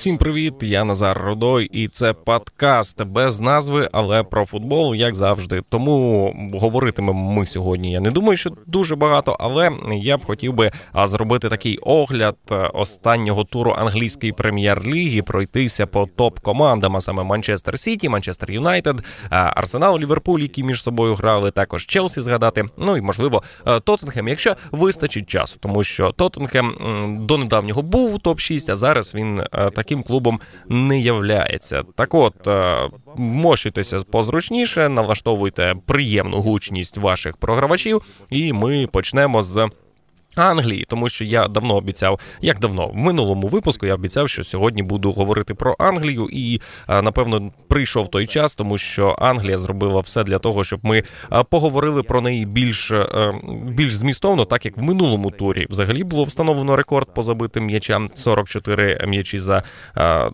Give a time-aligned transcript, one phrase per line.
[0.00, 5.62] Всім привіт, я Назар Родой, і це подкаст без назви, але про футбол, як завжди.
[5.68, 7.92] Тому говоритимемо ми сьогодні.
[7.92, 10.70] Я не думаю, що дуже багато, але я б хотів би
[11.04, 12.36] зробити такий огляд
[12.74, 20.40] останнього туру англійської прем'єр-ліги, пройтися по топ-командам, а саме Манчестер Сіті, Манчестер Юнайтед, Арсенал, Ліверпуль,
[20.40, 22.64] які між собою грали, також Челсі згадати.
[22.78, 23.42] Ну і можливо
[23.84, 26.76] Тоттенхем, якщо вистачить часу, тому що Тоттенхем
[27.26, 29.40] до недавнього був у топ 6 а зараз він
[29.90, 31.82] таким клубом не являється.
[31.96, 32.90] Так, от е,
[34.10, 39.68] позручніше, налаштовуйте приємну гучність ваших програвачів, і ми почнемо з.
[40.36, 44.82] Англії, тому що я давно обіцяв, як давно в минулому випуску я обіцяв, що сьогодні
[44.82, 50.38] буду говорити про Англію, і напевно прийшов той час, тому що Англія зробила все для
[50.38, 51.02] того, щоб ми
[51.50, 53.32] поговорили про неї більш е,
[53.64, 58.10] більш змістовно, так як в минулому турі взагалі було встановлено рекорд по забитим м'ячам.
[58.14, 59.62] 44 м'ячі за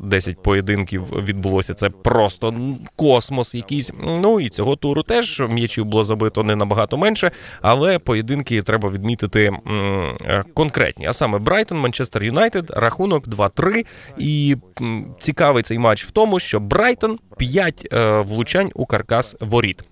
[0.01, 1.75] 10 поєдинків відбулося.
[1.75, 2.55] Це просто
[2.97, 3.93] космос, якийсь.
[4.23, 7.31] Ну і цього туру теж м'ячів було забито не набагато менше,
[7.63, 9.53] але поєдинки треба відмітити.
[9.87, 13.87] Е, конкретні, а саме Брайтон, Манчестер Юнайтед, рахунок 2-3.
[14.19, 14.57] І
[15.19, 19.83] цікавий цей матч в тому, що Брайтон 5 е, влучань у каркас воріт.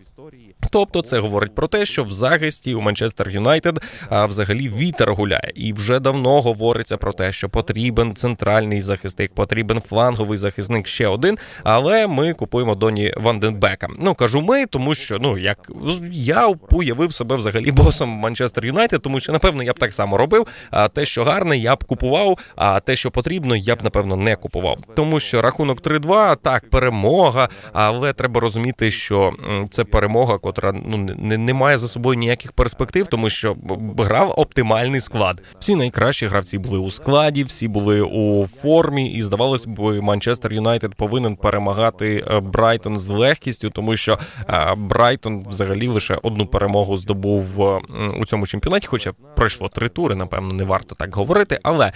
[0.70, 5.52] Тобто це говорить про те, що в захисті у Манчестер Юнайтед а взагалі вітер гуляє,
[5.54, 11.38] і вже давно говориться про те, що потрібен центральний захисник, потрібен фланговий захисник ще один.
[11.64, 13.88] Але ми купуємо Доні Ванденбека.
[13.98, 15.70] Ну кажу ми, тому що ну як
[16.12, 20.46] я уявив себе взагалі босом Манчестер Юнайтед, тому що напевно я б так само робив.
[20.70, 22.38] А те, що гарне, я б купував.
[22.56, 24.78] А те, що потрібно, я б напевно не купував.
[24.96, 29.32] Тому що рахунок 3-2, так, перемога, але треба розуміти, що
[29.70, 33.56] це перемога, котра ну не, не має за собою ніяких перспектив, тому що
[33.98, 35.42] грав оптимальний склад.
[35.58, 40.94] Всі найкращі гравці були у складі, всі були у формі, і здавалось б, Манчестер Юнайтед
[40.94, 47.62] повинен перемагати е, Брайтон з легкістю, тому що е, Брайтон взагалі лише одну перемогу здобув
[47.62, 47.80] е,
[48.20, 48.86] у цьому чемпіонаті.
[48.86, 51.58] Хоча пройшло три тури, напевно, не варто так говорити.
[51.62, 51.92] Але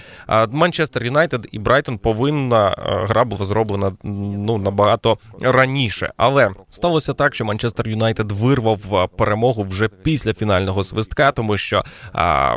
[0.51, 2.75] Манчестер Юнайтед і Брайтон повинна
[3.09, 6.11] гра була зроблена ну набагато раніше.
[6.17, 11.83] Але сталося так, що Манчестер Юнайтед вирвав перемогу вже після фінального свистка, тому що
[12.13, 12.55] а,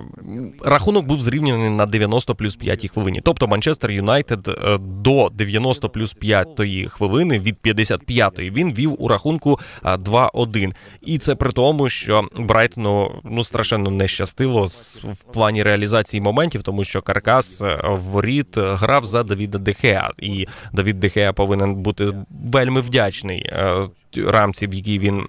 [0.65, 3.21] рахунок був зрівняний на 90 плюс 5 хвилині.
[3.25, 9.59] Тобто Манчестер Юнайтед е, до 90 плюс 5 хвилини від 55-ї він вів у рахунку
[9.83, 10.73] 2-1.
[11.01, 14.65] І це при тому, що Брайтону ну страшенно не щастило
[15.05, 21.01] в плані реалізації моментів, тому що Каркас е, воріт грав за Давіда Дехеа, і Давід
[21.01, 23.85] Дехеа повинен бути вельми вдячний е,
[24.17, 25.27] рамці, в якій він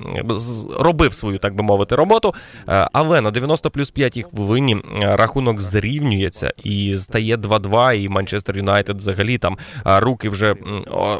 [0.79, 2.33] робив свою, так би мовити, роботу.
[2.69, 8.57] Е, але на 90 плюс 5 хвилині е, рахунок зрівнюється і стає 2-2, і Манчестер
[8.57, 9.57] Юнайтед взагалі там
[9.87, 10.55] е, руки вже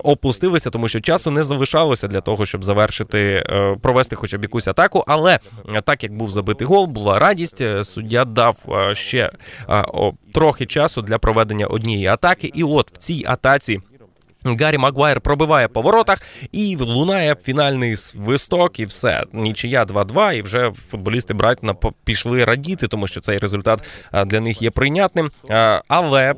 [0.04, 3.44] опустилися, тому що часу не залишалося для того, щоб завершити,
[3.82, 5.04] провести хоча б якусь атаку.
[5.08, 5.40] Але
[5.84, 7.64] так як був забитий гол, була радість.
[7.84, 8.56] Суддя дав
[8.94, 9.32] ще
[10.34, 12.52] трохи часу для проведення однієї атаки.
[12.54, 13.80] І от в цій атаці.
[14.46, 16.22] Гаррі Магуайр пробиває по воротах
[16.52, 19.24] і лунає фінальний свисток, і все.
[19.34, 23.84] Нічия 2-2, і вже футболісти Брайтона пішли радіти, тому що цей результат
[24.26, 25.32] для них є прийнятним.
[25.88, 26.34] Але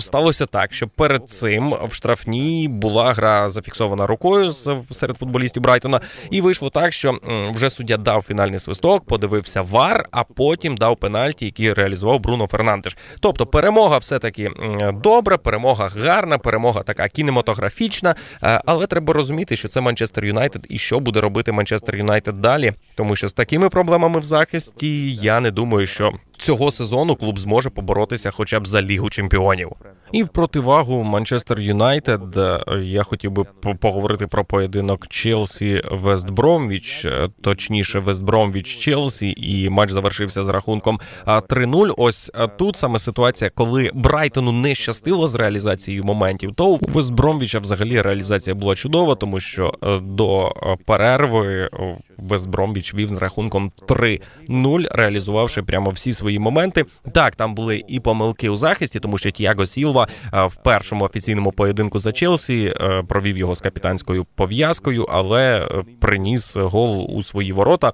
[0.00, 4.52] сталося так, що перед цим в штрафній була гра зафіксована рукою
[4.90, 6.00] серед футболістів Брайтона,
[6.30, 7.18] і вийшло так, що
[7.54, 12.96] вже суддя дав фінальний свисток, подивився VAR, а потім дав пенальті, який реалізував Бруно Фернандеш.
[13.20, 14.50] Тобто перемога все таки
[14.94, 20.66] добра, перемога гарна, перемога така кінемо кінематографічна, е, але треба розуміти, що це Манчестер Юнайтед
[20.68, 25.40] і що буде робити Манчестер Юнайтед далі, тому що з такими проблемами в захисті я
[25.40, 29.72] не думаю, що цього сезону клуб зможе поборотися хоча б за лігу чемпіонів.
[30.12, 33.44] І в противагу Манчестер Юнайтед е, я хотів би
[33.80, 41.94] поговорити про поєдинок Челсі Вестбромвіч, е, точніше Вестбромвіч Челсі, і матч завершився з рахунком 3-0.
[41.96, 47.58] Ось е, тут саме ситуація, коли Брайтону не щастило з реалізацією моментів, то у Вестбромвіча
[47.58, 50.52] взагалі реалізація була чудова, тому що до
[50.86, 51.70] перерви
[52.18, 56.84] Вестбромвіч вів з рахунком 3-0, реалізувавши прямо всі свої моменти.
[57.12, 61.52] Так, там були і помилки у захисті, тому що Тіаго Сілва е, в першому офіційному
[61.52, 67.52] поєдинку за Челсі е, провів його з капітанською пов'язкою, але е, приніс гол у свої
[67.52, 67.92] ворота.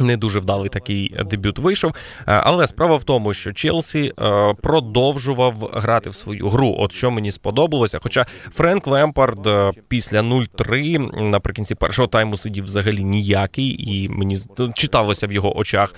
[0.00, 1.94] Не дуже вдалий такий дебют вийшов.
[2.20, 6.74] Е, але справа в тому, що Челсі е, продовжував грати в свою гру.
[6.78, 7.98] От що мені сподобалося.
[8.02, 14.36] Хоча Френк Лемпард е, після 0-3 наприкінці першого тайму сидів взагалі ніякий, і мені
[14.74, 15.94] читалося в його очах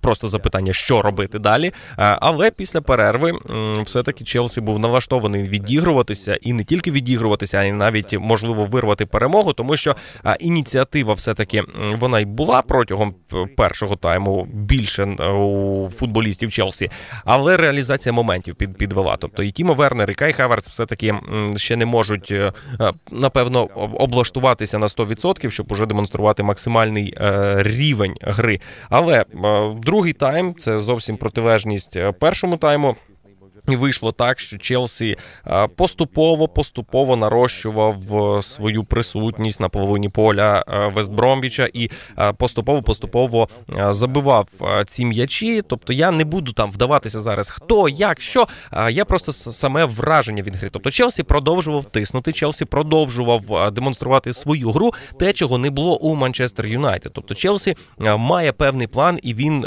[0.00, 1.72] просто запитання, що робити далі.
[1.96, 3.32] Але після перерви
[3.84, 9.52] все-таки Челсі був налаштований відігруватися і не тільки відігруватися, а й навіть можливо вирвати перемогу,
[9.52, 9.96] тому що
[10.40, 11.62] ініціатива все таки
[12.00, 13.14] вона й була протягом
[13.56, 16.90] першого тайму більше е, у футболістів Челсі,
[17.24, 19.16] але реалізація моментів під підвела.
[19.16, 21.14] Тобто і Тімо Вернер, і Кай Хаверс все таки
[21.56, 23.64] ще не можуть е, е, напевно
[23.94, 27.14] облаштуватися на 100%, щоб уже демонструвати максимальний
[27.56, 28.60] рівень гри.
[28.90, 29.24] Але
[29.76, 32.96] другий тайм це зовсім протилежність першому тайму.
[33.68, 35.16] І вийшло так, що Челсі
[35.76, 37.96] поступово поступово нарощував
[38.38, 41.90] е, свою присутність на половині поля е, Вестбромвіча і
[42.36, 44.48] поступово поступово е, забивав
[44.86, 45.62] ці м'ячі.
[45.62, 48.46] Тобто я не буду там вдаватися зараз, хто як що.
[48.90, 50.68] Я просто саме враження від гри.
[50.72, 52.32] Тобто Челсі продовжував тиснути.
[52.32, 57.12] Челсі продовжував демонструвати свою гру, те, чого не було у Манчестер Юнайтед.
[57.12, 59.66] Тобто Челсі має певний план, і він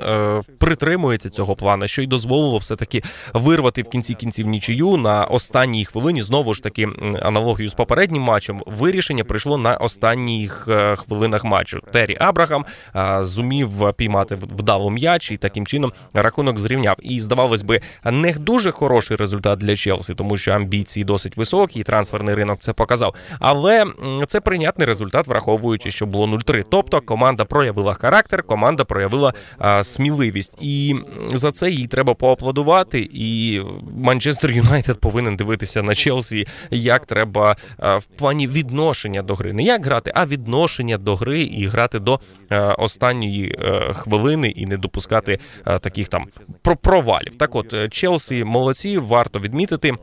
[0.58, 3.04] притримується цього плану, що й дозволило все таки
[3.34, 6.22] вирвати в кінці кінців нічию на останній хвилині.
[6.22, 6.88] Знову ж таки,
[7.22, 8.62] аналогію з попереднім матчем.
[8.66, 11.80] Вирішення прийшло на останніх е, хвилинах матчу.
[11.92, 16.96] Террі Абрахам е, зумів піймати вдало м'яч і таким чином рахунок зрівняв.
[17.02, 21.84] І здавалось би, не дуже хороший результат для Челсі, тому що амбіції досить високі, і
[21.84, 23.16] трансферний ринок це показав.
[23.40, 23.86] Але
[24.28, 26.66] це прийнятний результат, враховуючи, що було 0-3.
[26.70, 30.96] Тобто команда проявила характер, команда проявила а, сміливість, і
[31.34, 33.10] за це їй треба поаплодувати.
[33.14, 33.62] І
[33.98, 39.54] Манчестер Юнайтед повинен дивитися на Челсі, як треба е, в плані відношення до гри.
[39.54, 42.20] Не як грати, а відношення до гри і грати до
[42.50, 45.40] е, останньої е, хвилини і не допускати
[45.82, 46.26] таких там
[46.82, 47.36] провалів.
[47.36, 49.94] Так, от Челсі молодці, варто відмітити.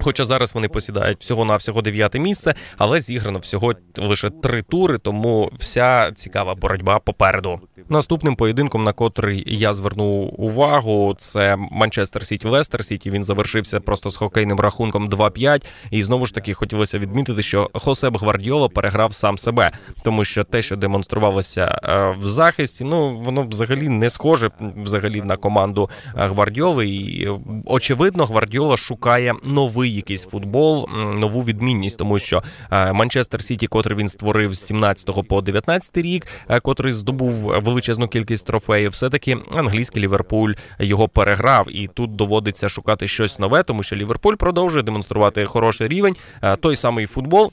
[0.00, 4.98] Хоча зараз вони посідають всього на всього дев'яте місце, але зіграно всього лише три тури,
[4.98, 7.60] тому вся цікава боротьба попереду.
[7.88, 13.10] Наступним поєдинком, на котрий я звернув увагу, це Манчестер Сіті Лестер Сіті.
[13.10, 15.64] Він завершився просто з хокейним рахунком 2-5.
[15.90, 19.70] І знову ж таки хотілося відмітити, що Хосеп Гвардіола переграв сам себе,
[20.02, 25.36] тому що те, що демонструвалося е, в захисті, ну воно взагалі не схоже взагалі на
[25.36, 26.88] команду е, Гвардіоли.
[26.88, 27.28] І
[27.66, 34.08] очевидно, Гвардіола шукає новий якийсь футбол, нову відмінність, тому що е, Манчестер Сіті, котрий він
[34.08, 36.26] створив з 17 по 19 рік,
[36.62, 37.32] котрий здобув
[37.64, 43.62] величезну кількість трофеїв, все таки англійський Ліверпуль його переграв, і тут доводиться шукати щось нове,
[43.62, 46.16] тому що Ліверпуль продовжує демонструвати хороший рівень.
[46.60, 47.52] Той самий футбол.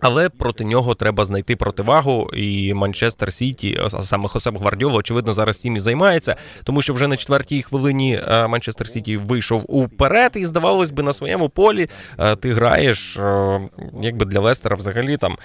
[0.00, 2.30] Але проти нього треба знайти противагу.
[2.34, 7.06] І Манчестер Сіті, а саме Хосеп Гвардіола, очевидно, зараз цим і займається, тому що вже
[7.06, 11.88] на четвертій хвилині е, Манчестер Сіті вийшов уперед, і здавалось би, на своєму полі
[12.18, 13.60] е, ти граєш, е,
[14.02, 15.36] якби для Лестера взагалі там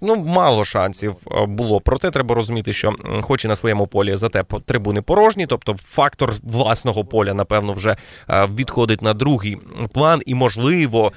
[0.00, 1.16] ну мало шансів
[1.48, 1.80] було.
[1.80, 2.92] Проте треба розуміти, що
[3.22, 7.96] хоч і на своєму полі зате трибуни порожні, тобто фактор власного поля, напевно, вже
[8.28, 9.56] відходить на другий
[9.92, 11.12] план, і можливо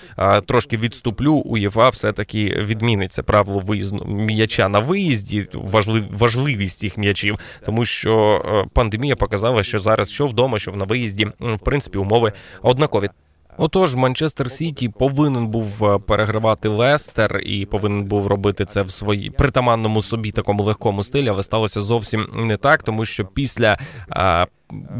[0.46, 1.34] трошки відступлю.
[1.34, 7.40] УЄФА все таки від відмінить це правило виїзну м'яча на виїзді, важлив, важливість цих м'ячів,
[7.66, 12.32] тому що е, пандемія показала, що зараз що вдома, що на виїзді, в принципі, умови
[12.62, 13.10] однакові.
[13.58, 19.30] Отож, Манчестер Сіті повинен був е, перегравати Лестер і повинен був робити це в своїй
[19.30, 23.78] притаманному собі такому легкому стилі, але сталося зовсім не так, тому що після.
[24.10, 24.46] А,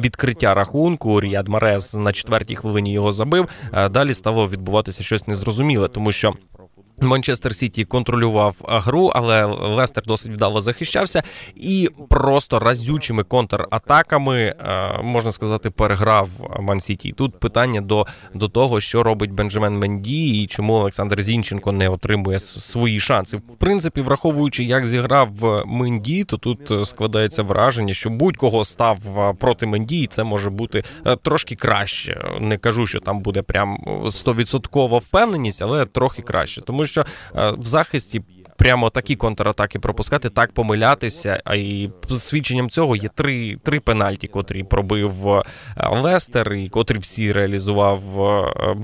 [0.04, 3.48] Відкриття рахунку Ріад Марес на четвертій хвилині його забив.
[3.92, 6.34] Далі стало відбуватися щось незрозуміле, тому що
[7.04, 11.24] Манчестер Сіті контролював гру, але Лестер досить вдало захищався
[11.56, 16.30] і просто разючими контратаками, е, можна сказати, переграв
[16.60, 17.12] Ман Сіті.
[17.12, 22.40] Тут питання до до того, що робить Бенджамен Менді і чому Олександр Зінченко не отримує
[22.40, 23.38] свої шанси.
[23.38, 29.34] В принципі, враховуючи, як зіграв Менді, то тут е, складається враження, що будь-кого став е,
[29.40, 30.84] проти Менді, і це може бути
[31.22, 32.22] трошки краще.
[32.40, 33.78] Не кажу, що там буде прям
[34.12, 38.22] стовідсоткова впевненість, але трохи краще, тому що що е, в захисті
[38.58, 41.42] прямо такі контратаки пропускати, так помилятися.
[41.46, 45.44] А і свідченням цього є три три пенальті, котрі пробив е,
[46.02, 48.76] Лестер, і котрі всі реалізував е,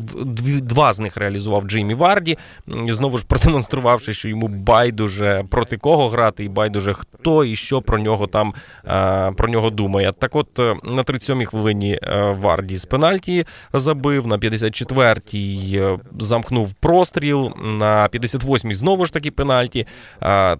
[0.62, 2.38] два з них реалізував Джеймі Варді.
[2.68, 8.00] Знову ж продемонструвавши, що йому байдуже проти кого грати, і байдуже хто і що про
[8.00, 8.54] нього там
[8.88, 10.12] е, про нього думає.
[10.20, 12.00] Так, от на 37-й хвилині
[12.42, 15.82] Варді з пенальті забив, на 54-й
[16.20, 19.88] замкнув простріл, на 58-й знову ж таки пенальті пенальті.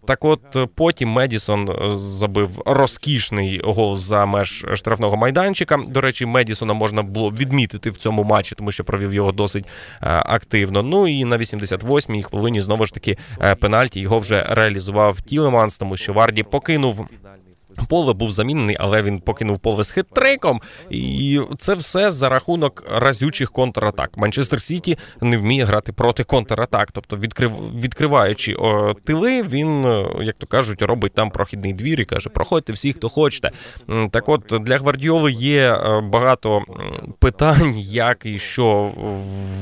[0.06, 5.80] Так, от потім Медісон забив розкішний гол за меж штрафного майданчика.
[5.88, 9.66] До речі, Медісона можна було відмітити в цьому матчі, тому що провів його досить
[10.02, 10.84] активно.
[10.84, 13.18] Ну і на 88-й хвилині знову ж таки
[13.60, 17.08] пенальті його вже реалізував Тілеманс, тому що Варді покинув
[17.90, 23.52] Поле був замінений, але він покинув поле з хитриком, і це все за рахунок разючих
[23.52, 24.18] контратак.
[24.18, 26.92] Манчестер Сіті не вміє грати проти контратак.
[26.92, 32.06] Тобто, відкрив, відкриваючи о, тили, він, е, як то кажуть, робить там прохідний двір і
[32.06, 33.52] каже: проходьте всі, хто хочете.
[34.12, 36.62] Так, от для Гвардіоли є е, багато
[37.20, 38.92] питань, як і що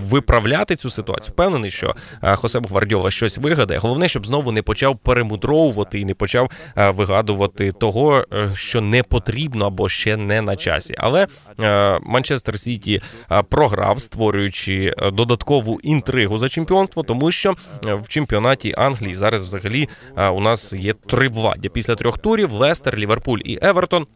[0.10, 1.32] виправляти цю ситуацію.
[1.32, 3.80] Впевнений, що е, Хосеб Гвардіола щось вигадає.
[3.80, 9.04] Головне, щоб знову не почав перемудровувати і не почав вигадувати того того, е, що не
[9.04, 10.96] потрібно або ще не на часі.
[10.98, 11.28] Але
[11.60, 19.16] е, Манчестер Сіті е, програв, створюючи додаткову інтригу за чемпіонство, тому що в чемпіонаті Англії
[19.16, 19.90] зараз взагалі
[20.34, 24.08] у нас є три владі після трьох турів: Лестер, Ліверпуль і Евертон.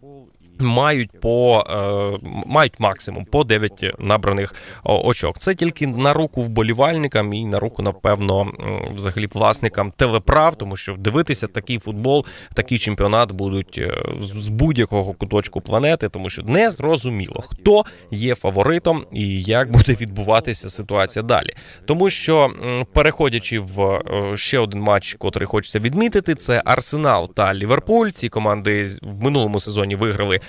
[0.61, 5.39] Мають по е, мають максимум по 9 набраних очок.
[5.39, 8.51] Це тільки на руку вболівальникам і на руку, напевно,
[8.95, 14.03] взагалі власникам телеправ, тому що дивитися такий футбол, такий чемпіонат будуть е,
[14.39, 20.69] з будь-якого куточку планети, тому що не зрозуміло, хто є фаворитом і як буде відбуватися
[20.69, 21.53] ситуація далі.
[21.85, 22.51] Тому що
[22.93, 28.09] переходячи в е, ще один матч, котрий хочеться відмітити, це Арсенал та Ліверпуль.
[28.09, 30.39] Ці команди в минулому сезоні виграли.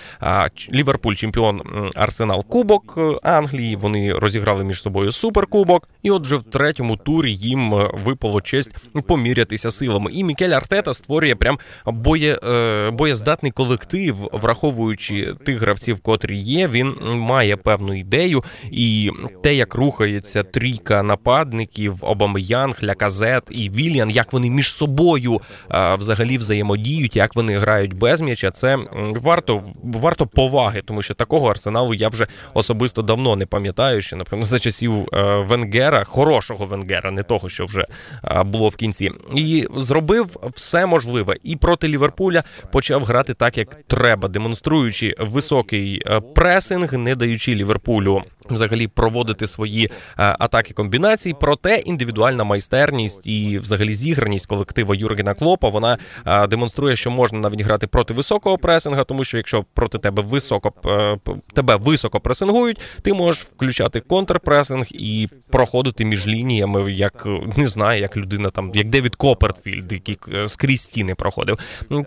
[0.73, 1.63] Ліверпуль, чемпіон
[1.95, 3.77] Арсенал Кубок е, Англії.
[3.77, 5.89] Вони розіграли між собою суперкубок.
[6.03, 8.71] І отже, в третьому турі їм е, випало честь
[9.07, 10.11] помірятися силами.
[10.13, 16.69] І Мікель Артета створює прям боє, е, боєздатний колектив, враховуючи тих гравців, котрі є.
[16.69, 19.11] Він має певну ідею, і
[19.43, 25.41] те, як рухається трійка нападників, Обамеянг, Ляказет і Вільян, як вони між собою
[25.99, 28.79] взагалі взаємодіють, як вони грають без м'яча, це
[29.15, 29.63] варто
[29.99, 34.59] варто поваги, тому що такого арсеналу я вже особисто давно не пам'ятаю, що напевно за
[34.59, 37.85] часів е, Венгера, хорошого Венгера, не того, що вже
[38.25, 41.37] е, було в кінці, і зробив все можливе.
[41.43, 48.23] І проти Ліверпуля почав грати так, як треба, демонструючи високий е, пресинг, не даючи Ліверпулю
[48.51, 51.37] взагалі проводити свої атаки комбінації.
[51.41, 55.99] Проте індивідуальна майстерність і, взагалі, зіграність колектива Юргена Клопа вона
[56.49, 61.19] демонструє, що можна навіть грати проти високого пресинга, тому що якщо проти тебе високо е,
[61.55, 68.17] тебе високо пресингують, ти можеш включати контрпресинг і проходити між лініями, як не знаю, як
[68.17, 71.59] людина там, як Девід Копертфільд, який е, скрізь стіни проходив.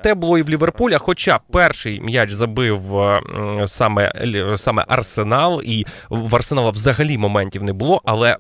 [0.03, 0.97] Те було і в Ліверпуля.
[0.97, 3.21] Хоча перший м'яч забив е,
[3.67, 4.11] саме
[4.57, 5.85] саме Арсенал, і
[6.25, 8.37] в Арсенала взагалі моментів не було, але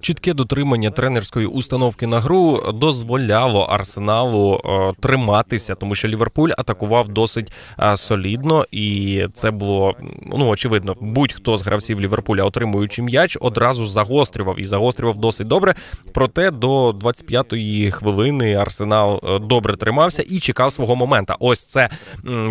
[0.00, 7.52] Чітке дотримання тренерської установки на гру дозволяло арсеналу е, триматися, тому що Ліверпуль атакував досить
[7.80, 9.94] е, солідно, і це було
[10.32, 10.96] ну очевидно.
[11.00, 15.74] Будь-хто з гравців Ліверпуля, отримуючи м'яч, одразу загострював і загострював досить добре.
[16.12, 21.36] Проте до 25-ї хвилини арсенал е, добре тримався і чекав свого момента.
[21.40, 21.88] Ось це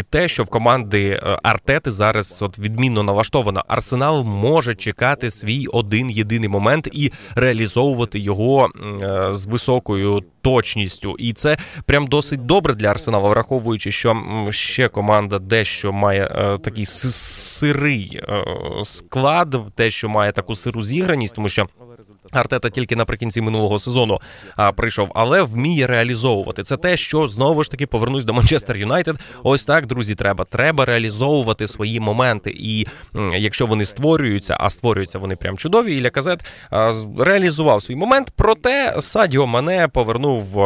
[0.09, 3.63] те, що в команди Артети зараз от відмінно налаштовано.
[3.67, 8.69] Арсенал може чекати свій один єдиний момент і реалізовувати його
[9.01, 14.17] е, з високою точністю, і це прям досить добре для арсенала, враховуючи, що
[14.49, 18.43] ще команда дещо має е, такий сирий е,
[18.83, 21.67] склад, те, що має таку сиру зіграність, тому що.
[22.31, 24.19] Артета тільки наприкінці минулого сезону
[24.57, 26.63] а, прийшов, але вміє реалізовувати.
[26.63, 29.15] Це те, що знову ж таки повернусь до Манчестер Юнайтед.
[29.43, 30.45] Ось так, друзі, треба.
[30.45, 32.55] Треба реалізовувати свої моменти.
[32.59, 32.87] І
[33.35, 35.97] якщо вони створюються, а створюються вони прям чудові.
[35.97, 36.39] І Ляказет
[37.19, 38.31] реалізував свій момент.
[38.35, 40.59] Проте Садіо Мане повернув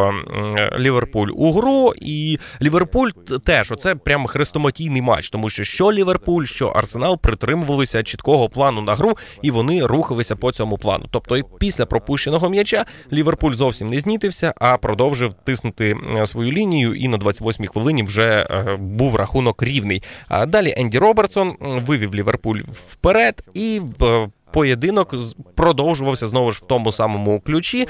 [0.79, 1.93] Ліверпуль у гру.
[2.01, 3.09] І Ліверпуль
[3.45, 8.95] теж оце прям хрестоматійний матч, тому що що Ліверпуль, що Арсенал притримувалися чіткого плану на
[8.95, 11.05] гру, і вони рухалися по цьому плану.
[11.11, 16.95] Тобто після пропущеного м'яча Ліверпуль зовсім не знітився, а продовжив тиснути е, свою лінію.
[16.95, 20.03] І на 28-й хвилині вже е, був рахунок рівний.
[20.27, 25.15] А далі Енді Робертсон вивів Ліверпуль вперед і е, Поєдинок
[25.55, 27.87] продовжувався знову ж в тому самому ключі.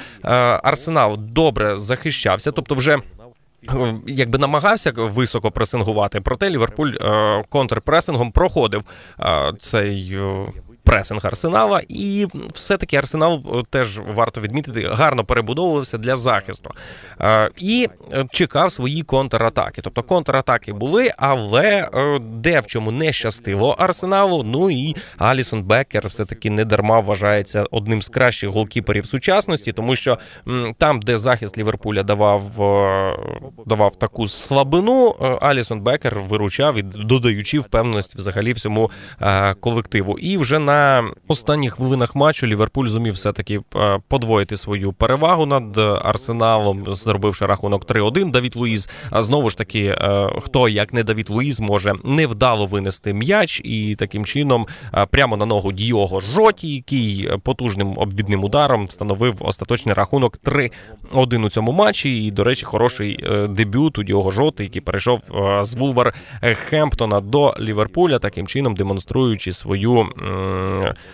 [0.64, 2.98] Арсенал добре захищався, тобто вже
[4.08, 6.92] якби намагався високо пресингувати, проте Ліверпуль
[7.50, 8.84] контрпресингом проходив
[9.60, 10.18] цей
[10.90, 16.70] пресинг арсенала, і все-таки арсенал теж варто відмітити, гарно перебудовувався для захисту
[17.58, 17.88] і
[18.30, 19.82] чекав свої контратаки.
[19.82, 21.90] Тобто контратаки були, але
[22.22, 24.44] де в чому не щастило арсеналу.
[24.44, 29.96] Ну і Алісон Беккер все таки не дарма вважається одним з кращих голкіперів сучасності, тому
[29.96, 30.18] що
[30.78, 32.44] там, де захист Ліверпуля давав
[33.66, 35.10] давав таку слабину,
[35.42, 38.92] Алісон Беккер виручав і додаючи впевненості взагалі всьому
[39.60, 40.20] колективу.
[40.20, 40.79] І вже на
[41.28, 43.62] останніх хвилинах матчу Ліверпуль зумів все таки
[44.08, 48.32] подвоїти свою перевагу над арсеналом, зробивши рахунок 3-1.
[48.32, 49.96] Давід Луїз знову ж таки,
[50.42, 54.68] хто як не Давід Луїз може невдало винести м'яч і таким чином
[55.10, 61.72] прямо на ногу Діого Жоті, який потужним обвідним ударом встановив остаточний рахунок 3-1 у цьому
[61.72, 62.24] матчі.
[62.26, 67.20] І, до речі, хороший е, дебют у Діого Жоти, який перейшов е, з Вулвар Хемптона
[67.20, 70.08] до Ліверпуля, таким чином демонструючи свою,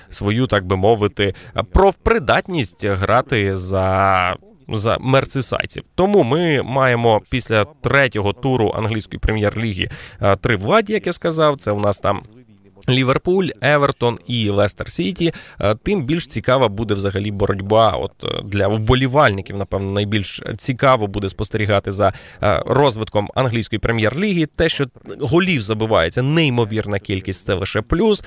[0.09, 1.33] свою, так би мовити,
[1.71, 4.35] профпридатність грати за
[4.67, 5.83] за мерсисайців.
[5.95, 9.89] Тому ми маємо після третього туру англійської прем'єр-ліги
[10.21, 11.57] е, три владі, як я сказав.
[11.57, 12.21] Це у нас там
[12.89, 15.33] Ліверпуль, Евертон і Лестер Сіті.
[15.61, 17.91] Е, тим більш цікава буде взагалі боротьба.
[17.91, 22.13] От е, для вболівальників, напевно, найбільш цікаво буде спостерігати за
[22.43, 24.45] е, розвитком англійської прем'єр-ліги.
[24.45, 24.85] Те, що
[25.19, 28.23] голів забивається неймовірна кількість, це лише плюс.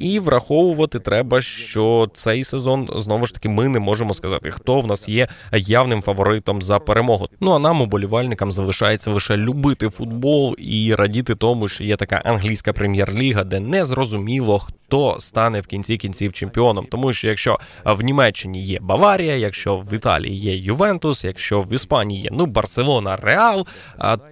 [0.00, 4.86] І враховувати треба, що цей сезон знову ж таки ми не можемо сказати, хто в
[4.86, 7.28] нас є явним фаворитом за перемогу.
[7.40, 12.72] Ну а нам, уболівальникам, залишається лише любити футбол і радіти тому, що є така англійська
[12.72, 16.86] прем'єр-ліга, де не зрозуміло, хто стане в кінці кінців чемпіоном.
[16.90, 22.20] Тому що якщо в Німеччині є Баварія, якщо в Італії є Ювентус, якщо в Іспанії
[22.20, 23.66] є ну Барселона, Реал,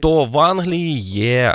[0.00, 1.54] то в Англії є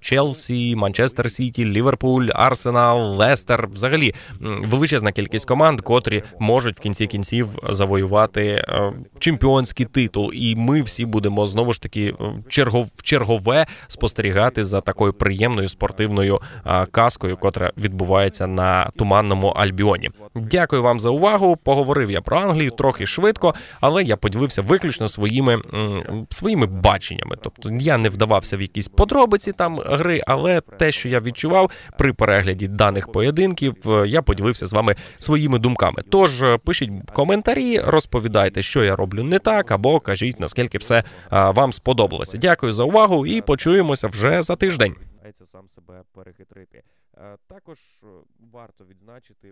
[0.00, 3.68] Челсі, Манчестер Сіті, Ліверпуль, Арсенал, Лестер.
[3.72, 8.64] Взагалі величезна кількість команд, котрі можуть в кінці кінців завоювати
[9.18, 10.30] чемпіонський титул.
[10.34, 12.14] І ми всі будемо знову ж таки
[12.48, 16.40] чергов чергове спостерігати за такою приємною спортивною
[17.02, 20.10] казкою, котра відбувається на туманному Альбіоні.
[20.34, 21.56] Дякую вам за увагу.
[21.56, 25.58] Поговорив я про Англію трохи швидко, але я поділився виключно своїми
[26.30, 27.36] своїми баченнями.
[27.42, 32.12] Тобто я не вдавався в якісь подробиці там гри, але те, що я відчував при
[32.12, 33.74] перегляді даних поєдинків,
[34.06, 36.02] я поділився з вами своїми думками.
[36.10, 42.38] Тож пишіть коментарі, розповідайте, що я роблю не так, або кажіть наскільки все вам сподобалося.
[42.38, 46.82] Дякую за увагу і почуємося вже за тиждень намагається сам себе перехитрити.
[47.14, 48.06] Е, також е,
[48.38, 49.50] варто відзначити